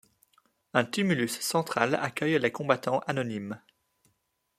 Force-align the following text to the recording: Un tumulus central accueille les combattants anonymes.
Un 0.73 0.83
tumulus 0.83 1.29
central 1.41 1.93
accueille 1.93 2.39
les 2.39 2.51
combattants 2.51 3.01
anonymes. 3.05 3.61